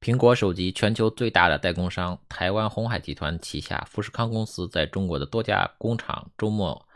[0.00, 6.88] 苹果手机全球最大的代工商台湾鸿海集团旗下富士康公司在中国的多家工厂周末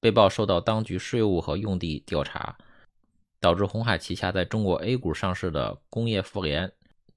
[0.00, 2.58] 被曝受到当局税务和用地调查，
[3.38, 6.72] 导致鸿海旗下在中国 A 股上市的工业富联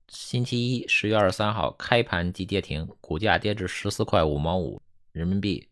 [0.08, 4.80] 星期一十月二十三号开盘即跌停，股价跌至十四块五毛五
[5.14, 5.68] 人民币，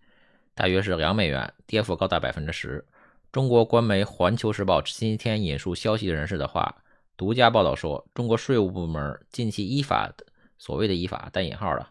[0.55, 2.83] 大约是两美元，跌幅高达百分之十。
[3.31, 6.75] 中国官媒《环球时报》星期天引述消息人士的话。
[7.21, 10.11] 独家报道说，中国税务部门近期依法
[10.57, 11.85] （所谓的依法带引号的）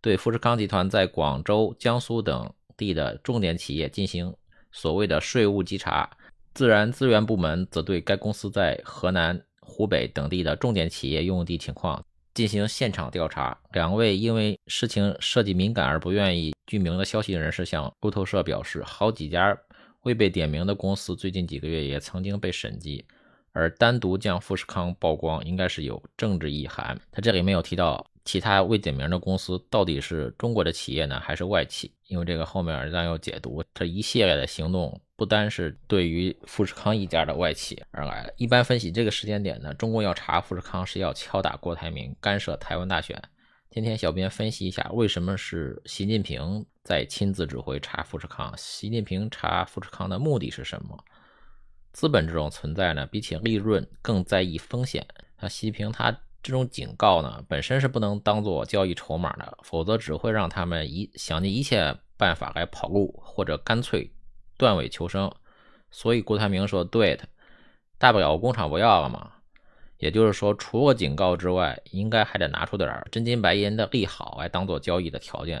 [0.00, 4.32] 对富士康集团在广州、江苏等地的重点企业进行
[4.70, 6.08] 所谓的税务稽查，
[6.54, 12.00] 自然资源部门则对该公司在河南、湖北等地的重点企业用地情况
[12.32, 13.58] 进行现场调查。
[13.72, 19.58] 两位因为事情涉及敏感而不愿意具名的消息人士向路透社表示，好几家
[20.04, 23.04] 未被点名的公司最近几个月也曾经被审计。
[23.58, 26.96] 而单独将富士康曝光，应该是有政治意涵。
[27.10, 31.92] 他这里没有提到其他未点名的公司到底是中国的企业呢，还是外企？
[32.06, 38.32] 因为这个后面咱要解读这一系列的行动，不单是对于富士康一家的外企而来。
[38.36, 43.20] 一般分析这个时间点呢，中共要查富士康是要敲打郭台铭，干涉台湾大选。
[43.70, 48.54] 今天小编分析一下，为什么是习近平在亲自指挥查富士康？
[48.56, 50.96] 习近平查富士康的目的是什么？
[51.92, 55.06] 资本这种存在呢，比起利润更在意风险。
[55.40, 56.10] 那习近平他
[56.42, 64.12] 这种警告呢，本身是不能当做交易筹码的，否则只会让他们一想尽一切办法来跑路，或者干脆
[64.56, 65.32] 断尾求生。
[65.90, 67.24] 所以郭台铭说对的，
[67.98, 69.32] 大不了工厂不要了嘛。
[69.98, 75.60] 也就是说，除了警告之外，应该还得拿出点真金白银的利好来当做交易的条件。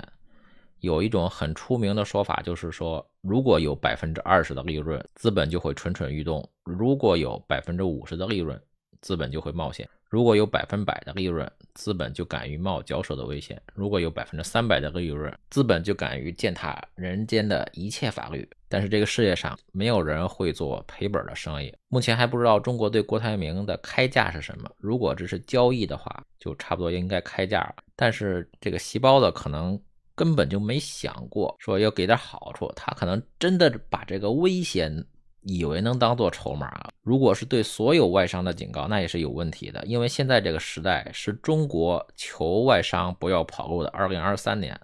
[0.80, 8.60] 有一种很出名的说法，就是说，如果有百分之二十的利润，资本就会蠢蠢欲动；如果有百分之五十的利润，
[9.00, 18.48] 资本就会冒险；如果有百分百的利润，资本就敢于冒绞手的危险；如果有百分之三百的利润，资本就敢于践踏人间的一切法律。
[18.68, 21.74] 但是这个世界上没有人会做赔本的生意。
[21.88, 24.70] 目前还不知道中国对郭台铭的开价是什么。
[24.76, 27.76] 如果只是交易的话，就差不多应该开价了。
[27.96, 29.80] 但是这个细胞的可能。
[30.18, 35.06] 根本就没想过说要给点好处，他可能真的把这个危险
[35.42, 36.90] 以为能当做筹码。
[37.02, 39.80] 如果是对所有外商的警告，那也是有问题的。
[39.86, 44.78] 因为现在这个时代是中国求外商不要跑路的2023年，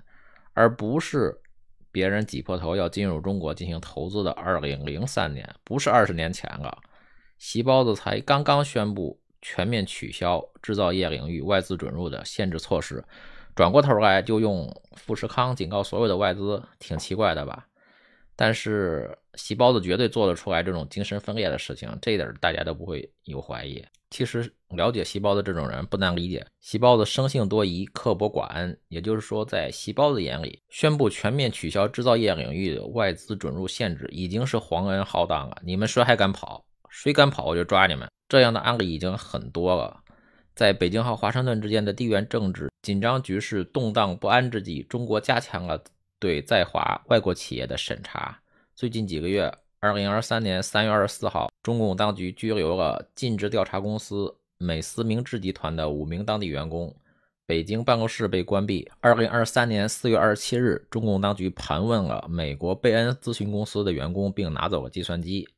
[0.52, 1.36] 而不是
[1.90, 6.78] 别人挤破头要进入中国进行投资的2003年，不是二十年前了。
[7.38, 13.04] 习包子才刚刚宣布全面取消制造业领域外资准入的限制措施。
[13.54, 17.66] 转过头来就用富士康警告所有的外资，挺奇怪的吧？
[18.36, 23.84] 但是细胞子绝对做得出来这种精神分裂的事情，这一点大家都不会有怀疑。
[24.10, 35.56] 其实了解细胞子这种人不难理解，细胞子生性多疑、刻薄寡恩，也就是说，在细胞子眼里，宣布全面取消制造业领域的外资准入限制已经是皇恩浩荡了。
[35.64, 36.64] 你们谁还敢跑？
[36.88, 38.08] 谁敢跑我就抓你们。
[38.28, 40.00] 这样的案例已经很多了。
[40.54, 45.82] 在北京和华盛顿之间的地缘政治紧张局势动荡不安之际，中国加强了
[46.20, 48.38] 对在华外国企业的审查。
[48.76, 56.94] 最近几个月，二零二三年三月二十四号，中共当局拘留了尽职调查公司美思明智集团的五名当地员工，
[57.46, 58.88] 北京办公室被关闭。
[59.00, 65.48] 二零二三年四月二十七日，中共当局盘问了美国贝恩咨询公司的员工，并拿走了计算机。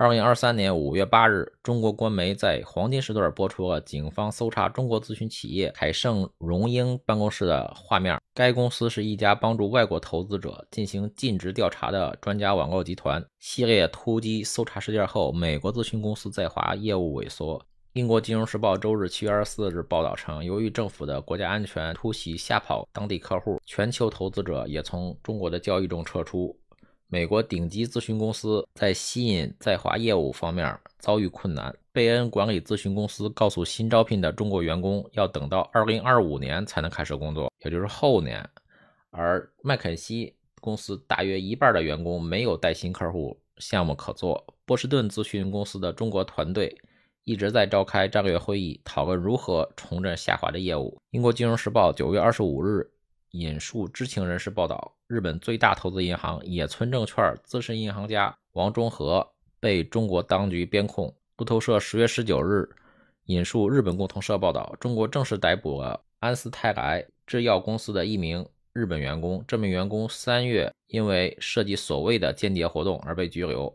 [0.00, 8.18] 二零二三年五月八日，中国官媒在黄金时段播出了警方搜查中国咨询企业海盛荣英办公室的画面。
[8.32, 13.22] 该公司是一家帮助外国投资者进行尽职调查的专家网络集团。
[13.40, 17.62] 系列突击搜查事件后，美国咨询公司在华业务萎缩。
[17.92, 26.56] 英国金融时报周日七月二十四日报道称，由于政府的国家安全突袭吓跑当地客户，全球投资者也从中国的交易中撤出。
[27.12, 31.74] 美国顶级咨询公司在吸引在华业务方面遭遇困难。
[31.90, 38.48] 贝恩管理咨询公司告诉新招聘的中国员工，要等到2025年才能开始工作，也就是后年。
[39.10, 44.46] 而麦肯锡公司大约一半的员工没有带新客户项目可做。
[44.64, 46.72] 波士顿咨询公司的中国团队
[47.24, 50.96] 一直在召开战略会议，讨论如何重振下滑的业务。
[51.10, 52.88] 英国金融时报9月25日。
[53.30, 59.26] 引述知情人士报道，日本最大投资银行野村证券资深银行家王中和
[59.60, 61.14] 被中国当局编控。
[61.36, 62.68] 路透社十月十九日
[63.26, 69.42] 引述日本共同社报道，中国正式逮捕了安斯泰来制药公司的一名日本员工。
[69.46, 73.72] 这名员工三月因为涉及所谓的间谍活动而被拘留。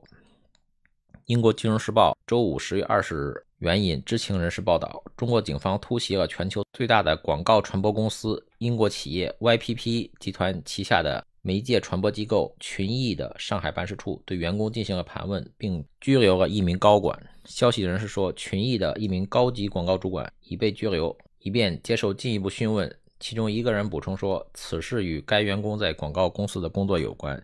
[1.27, 17.17] 英国金融时报周五十月二十日援引知情人士报道，中国警方突袭了全球最大的广告传播公司英国企业 YPP 集团旗下的媒介传播机构群益的上海办事处，对员工进行了盘问，并拘留了一名高管。
[17.45, 22.93] 消息人士说，群益的一名高级广告主管已被拘留，以便接受进一步讯问。
[23.21, 27.41] 其中一个人补充说，此事与该员工在广告公司的工作有关。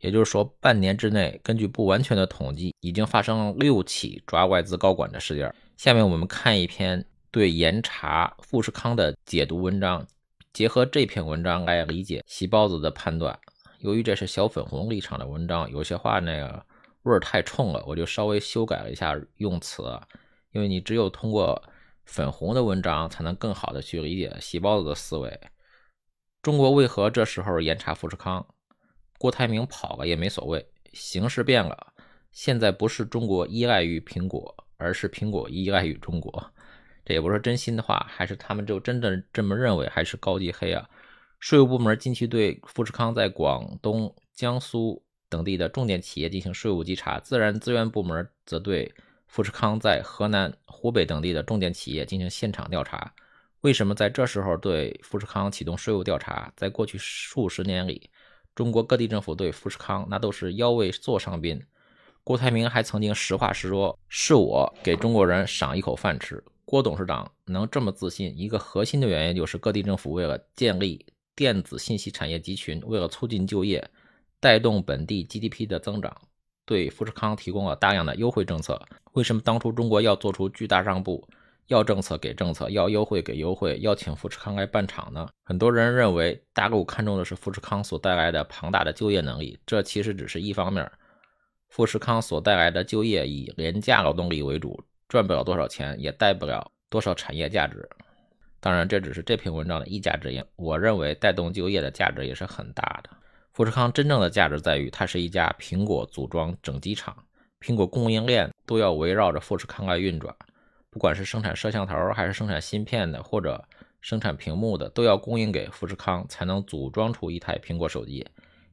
[0.00, 5.54] 也就是说，半年之内，根据不完全的统计，已经发生了六起抓外资高管的事件。
[5.76, 10.06] 下面我们看一篇对严查富士康的解读文章，
[10.52, 13.38] 结合这篇文章来理解喜包子的判断。
[13.80, 16.64] 由于这是小粉红立场的文章，有些话那个
[17.02, 19.82] 味儿太冲了，我就稍微修改了一下用词。
[20.52, 21.62] 因为你只有通过
[22.04, 25.40] 粉红的文章，才能更好的去理解喜包子的思维。
[26.42, 28.46] 中国为何这时候严查富士康？
[29.20, 31.92] 郭台铭跑了也没所谓，形势变了，
[32.32, 36.50] 现在不是中国依赖于苹果，而是苹果依赖于中国。
[37.04, 40.88] 这也不是真心的话，还是他们就真的这么认为，还是高级黑啊？
[41.38, 48.90] 税务部门近期对富士康在广东、江苏等地的重点企业进行税务稽查，自然资源部门则对
[49.26, 53.12] 富士康在河南、湖北等地的重点企业进行现场调查。
[53.60, 56.50] 为什么在这时候对富士康启动税务调查？
[56.56, 58.08] 在过去数十年里，
[58.54, 61.60] 中国各地政府对富士康那都是腰围座上宾。
[62.22, 71.04] 郭台铭还曾经实话实说：“是我给中国人赏一口饭吃。”郭董事长能这么自信，一个核心的原因就是各地政府为了建立
[71.34, 73.90] 电子信息产业集群，为了促进就业，
[74.38, 76.14] 带动本地 GDP 的增长，
[76.64, 78.80] 对富士康提供了大量的优惠政策。
[79.14, 81.26] 为什么当初中国要做出巨大让步？
[81.70, 85.28] 要政策给政策，要优惠给优惠，要请富士康来办厂呢？
[85.44, 90.90] 很多人认为大陆看重的是富士康所带来的庞大的就业能力，这其实只是一方面。
[91.68, 97.88] 富士康所带来的就业以廉价劳动力为主，赚不了多少钱，也带不了多少产业价值。
[98.58, 100.44] 当然，这只是这篇文章的一家之言。
[100.56, 103.10] 我认为带动就业的价值也是很大的。
[103.52, 107.16] 富士康真正的价值在于，它是一家苹果组装整机厂，
[107.60, 110.34] 苹果供应链都要围绕着富士康来运转。
[110.90, 113.64] 不管是生产摄像头，还是生产芯片的，或者
[114.00, 118.26] 生产屏幕的，都要供应给富士康，才能组装出一台苹果手机。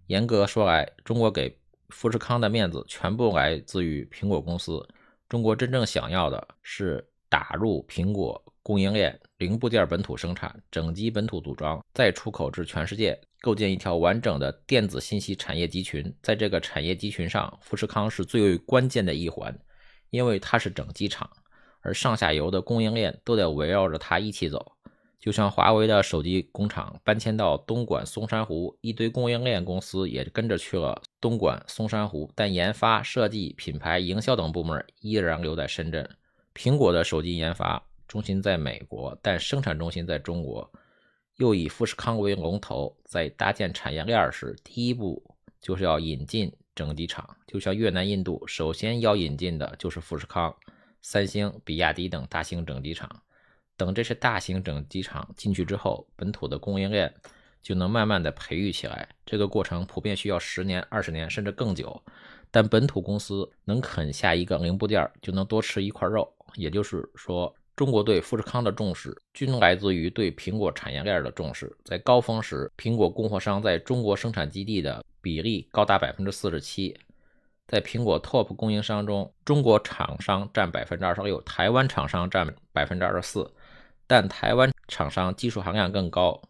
[0.08, 1.60] 严格说来，中国给
[1.90, 4.86] 富士康的面子全部来自于苹果公司。
[5.30, 16.12] 中国真正想要的是打入苹果供应链，零部件本土生产，整机本土组装，再出口至全世界，构建一条完整的电子信息产业集群。
[16.24, 19.54] 在这个产业集群上，富士康是最为关键的一环，
[20.10, 21.30] 因为它是整机厂。
[21.88, 24.74] 而上下游的供应链都得围绕着它一起走，
[25.22, 36.06] 就像华为的手机工厂搬迁到东莞松山湖，一堆供应链公司也跟着去了东莞松山湖，但研发、设计、品牌、营销等部门依然留在深圳。
[36.54, 40.70] 苹果的手机研发中心在美国，但生产中心在中国，
[41.38, 45.24] 又以富士康为龙头，在搭建产业链时，第一步
[45.62, 50.54] 就是要引进整机厂，就像越南、印度，首先要引进的就是富士康。
[51.02, 53.10] 三星、比亚迪等大型整机厂，
[53.76, 57.14] 等这些大型整机厂进去之后，本土的供应链
[57.62, 59.08] 就能慢慢的培育起来。
[59.26, 62.02] 这个过程普遍需要十年、二十年，甚至更久。
[62.50, 66.34] 但本土公司能啃下一个零部件，就能多吃一块肉。
[66.56, 71.76] 也就是说，中国对富士康的重视，均来自于对苹果产业链的重视。
[71.84, 76.98] 在高峰时，苹果供货商在中国生产基地的比例高达百分之四十七。
[77.68, 83.52] 在苹果 TOP 供应商中，中国厂商占百分之二十六，台湾厂商占百分之二十四。
[84.08, 86.42] 但台湾厂商技术含量更高，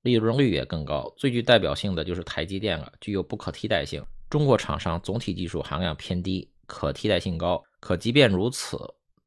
[0.00, 1.12] 利润率也更高。
[1.18, 4.02] 最具代表性的就是台积电了，具有不可替代性。
[4.30, 7.62] 中国厂商总体技术含量偏低，可替代性高。
[7.78, 8.78] 可即便如此，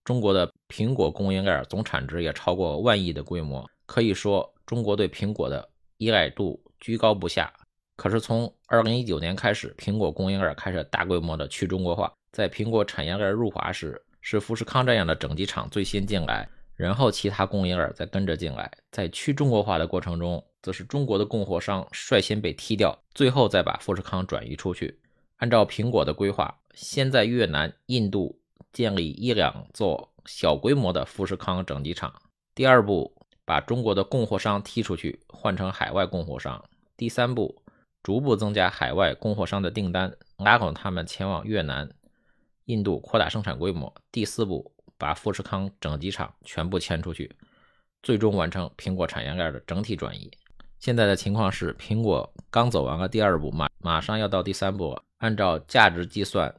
[0.03, 3.63] 中国的苹果供应链总产值也超过万亿的规模。
[3.85, 7.53] 可以说，中国对苹果的依赖度居高不下。
[7.99, 12.09] 可是从二零一九年开始，苹果供应链开始大规模的去中国化。
[12.31, 18.71] 在苹果产业链入华时，是富士康这样的整机厂最先进来，然后其他供应链再跟着进来。
[18.89, 24.97] 在去中国化的过程中，则是中国的供货商率先被踢掉，最后再把富士康转移出去。
[25.39, 28.39] 按照苹果的规划，先在越南、印度
[28.71, 32.13] 建立一两座小规模的富士康整机厂。
[32.55, 33.13] 第二步，
[33.43, 36.63] 把中国的供货商踢出去，换成海外供货商。
[36.95, 37.61] 第三步。
[38.01, 41.89] 逐步增加海外供货商的订单，拉拢他们前往越南、
[42.65, 43.93] 印度扩大生产规模。
[44.11, 47.35] 第四步，把富士康整机厂全部迁出去，
[48.01, 50.31] 最终完成苹果产业链的整体转移。
[50.79, 55.03] 现在的情况是，苹果刚走完了第二步，马马上要到第三步了。
[55.17, 56.55] 按照价值计算，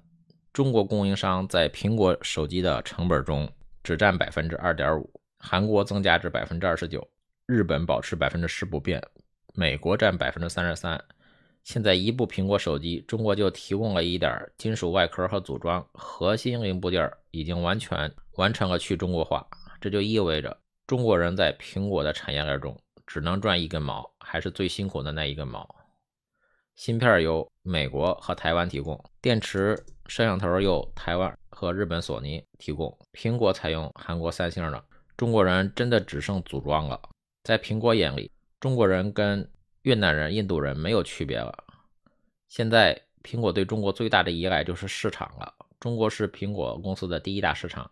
[0.53, 3.51] 中国供应商在苹果手机的成本中
[3.83, 7.09] 只占百分之二点五，韩国增加至百分之二十九，
[7.47, 9.03] 日本保持百分之十不变，
[9.55, 11.03] 美国占百分之三十三。
[11.65, 19.47] 现在一部苹果手机，中国就提供了一点金属外壳和组装，核心零部件已经完全完成了去中国化。
[19.81, 22.77] 这就意味着中国人在苹果的产业链中
[23.07, 25.69] 只能赚一根毛，还是最辛苦的那一根毛。
[26.77, 34.85] 芯片由美国和台湾提供，电池、摄像头由台湾和日本索尼提供，苹果采用韩国三星的。
[35.17, 36.99] 中国人真的只剩组装了。
[37.45, 39.47] 在苹果眼里，中国人跟
[39.83, 41.65] 越南人、印度人没有区别了。
[42.49, 45.55] 现在，苹果对中国最大的依赖就是市场了。
[45.79, 47.89] 中国是苹果公司的第一大市场，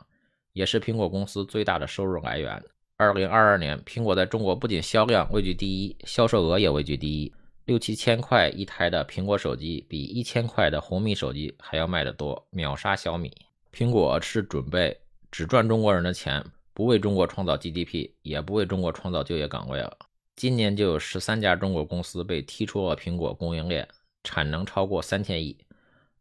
[0.52, 2.62] 也是苹果公司最大的收入来源。
[2.96, 7.32] 二零二二年，苹果在中国不仅销量位居第一，销售额也位居第一。
[7.64, 13.30] 六七千块一台的苹果手机，比一千块的红米手机还要卖得多，秒杀小米。
[13.72, 14.98] 苹果是准备
[15.30, 19.96] 只赚中国人的钱，不为中国创造 GDP，也不为中国创造就业岗位了。
[20.38, 23.88] 今年就有十三家中国公司被踢出了苹果供应链，
[24.22, 25.58] 产能超过三千亿，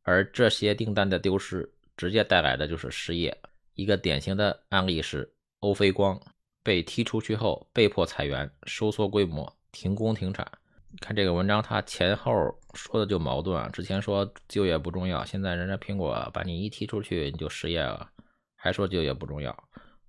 [0.01, 3.37] 而这些订单的丢失，直接带来的就是失业。
[3.75, 6.19] 一个典型的案例是欧菲光
[6.63, 10.51] 被踢出去后，被迫裁员、收缩规模、停工停产。
[10.99, 12.33] 看这个文章，它前后
[12.73, 13.69] 说的就矛盾啊。
[13.71, 18.09] 之前说就业不重要，现在人家苹果把你一踢出去，你就失业了，
[18.55, 19.55] 还说就业不重要。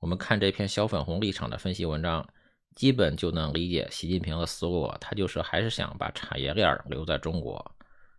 [0.01, 2.27] 我们看这篇小粉红立场的分析文章。
[2.79, 7.75] 基本就能理解习近平的思路，他就是还是想把产业链留在中国。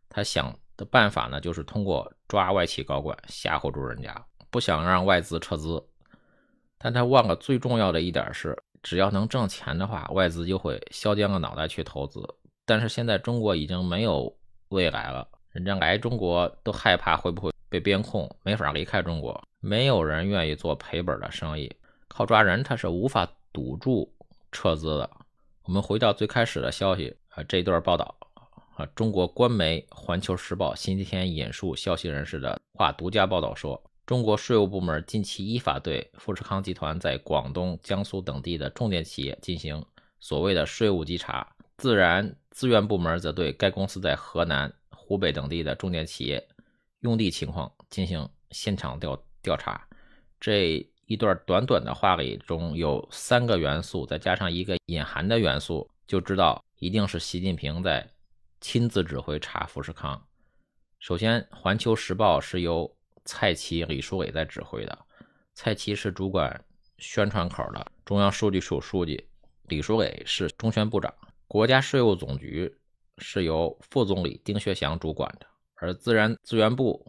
[0.10, 4.14] 他想的办法呢，就是通过抓外企高管吓唬住人家，
[4.50, 5.82] 不想让外资撤资。
[6.78, 12.22] 但他忘了最重要的一点是，只要能挣钱的话，外资就会削尖了脑袋去投资。
[12.66, 14.38] 但是现在中国已经没有
[14.68, 19.42] 未来了，人家来中国都害怕会不会被边控，没法离开中国。
[19.62, 21.74] 没有人愿意做赔本的生意，
[22.10, 24.14] 靠抓人他是无法堵住。
[24.52, 25.10] 撤资了。
[25.64, 28.16] 我们回到最开始的消息啊，这段报道
[28.76, 39.86] 啊，中国官媒《环球时报》星期天引述消息人士的话，独家报道说，中国税务部门近期依法对富士康集团在广东、江苏等地的重点企业进行
[40.20, 46.44] 所谓的税务稽查，自然资源部门则对该公司在河南、湖北等地的重点企业
[47.02, 49.88] 用地情况进行现场调调查。
[50.40, 50.84] 这。
[51.10, 58.08] 一段短短的话里中有三个元素，再加上一个隐含的元素，就知道一定是习近平在
[58.62, 60.24] 亲自指挥查富士康。
[61.00, 65.00] 首先，《环球时报》是由蔡奇、李书伟在指挥的。
[65.56, 66.64] 蔡奇是主管
[67.00, 69.26] 宣传口的中央数据处书记，
[69.64, 71.12] 李书伟是中宣部长。
[71.48, 72.72] 国家税务总局
[73.18, 75.48] 是由副总理丁薛祥主管的，
[75.78, 77.04] 而自然资源部。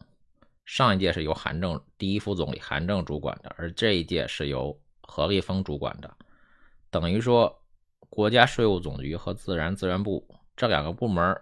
[0.71, 6.09] 上一届是由韩正第一副总理韩正主管的，而这一届是由何立峰主管的，
[6.93, 7.61] 等于说
[8.09, 10.25] 国家税务总局和自然资源部
[10.55, 11.37] 这两个部门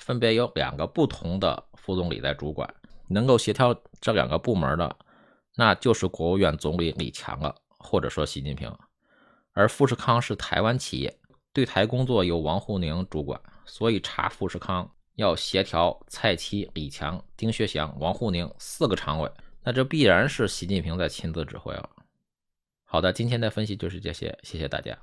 [0.00, 2.74] 分别有两个不同的副总理在主管，
[3.06, 4.96] 能够协调这两个部门的，
[5.54, 8.68] 那就是国务院总理李强了，或者说习近平。
[9.52, 11.20] 而富士康是台湾企业，
[11.52, 14.90] 对台工作由王沪宁主管，所以查富士康。
[15.16, 19.30] 要协调蔡奇、李强、丁薛祥、王沪宁四个常委，
[19.62, 21.90] 那这必然是习近平在亲自指挥了。
[22.84, 24.98] 好的，今天的分析就是这些，谢谢大家。